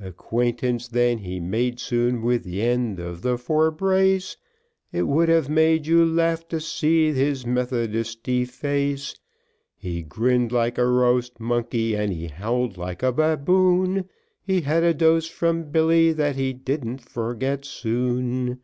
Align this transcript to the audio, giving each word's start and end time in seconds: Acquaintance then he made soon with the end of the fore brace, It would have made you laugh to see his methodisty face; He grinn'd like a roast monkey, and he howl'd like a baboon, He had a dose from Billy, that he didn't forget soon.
Acquaintance 0.00 0.88
then 0.88 1.18
he 1.18 1.38
made 1.38 1.78
soon 1.78 2.22
with 2.22 2.44
the 2.44 2.62
end 2.62 2.98
of 2.98 3.20
the 3.20 3.36
fore 3.36 3.70
brace, 3.70 4.34
It 4.90 5.02
would 5.02 5.28
have 5.28 5.50
made 5.50 5.86
you 5.86 6.02
laugh 6.02 6.48
to 6.48 6.60
see 6.62 7.12
his 7.12 7.44
methodisty 7.44 8.46
face; 8.48 9.16
He 9.76 10.02
grinn'd 10.02 10.50
like 10.50 10.78
a 10.78 10.86
roast 10.86 11.38
monkey, 11.40 11.94
and 11.94 12.10
he 12.10 12.28
howl'd 12.28 12.78
like 12.78 13.02
a 13.02 13.12
baboon, 13.12 14.08
He 14.42 14.62
had 14.62 14.82
a 14.82 14.94
dose 14.94 15.26
from 15.28 15.64
Billy, 15.70 16.10
that 16.14 16.36
he 16.36 16.54
didn't 16.54 17.02
forget 17.06 17.66
soon. 17.66 18.60